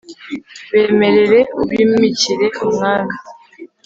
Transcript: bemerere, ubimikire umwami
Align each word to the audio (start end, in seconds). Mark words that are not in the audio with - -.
bemerere, 0.71 1.39
ubimikire 1.61 2.47
umwami 2.65 3.15